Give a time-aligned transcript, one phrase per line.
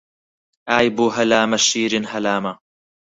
[0.69, 2.53] ئای بۆ هەلامە شیرین هەلامە